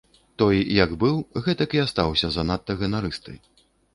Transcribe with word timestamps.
Той 0.41 0.61
як 0.83 0.95
быў, 1.03 1.19
гэтак 1.47 1.77
і 1.77 1.83
астаўся 1.83 2.31
занадта 2.39 2.79
ганарысты. 2.83 3.37